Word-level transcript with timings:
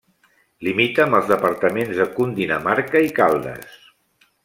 Limita 0.67 1.03
amb 1.03 1.17
els 1.17 1.29
departaments 1.33 2.01
de 2.01 2.09
Cundinamarca 2.17 3.07
i 3.11 3.15
Caldas. 3.23 3.81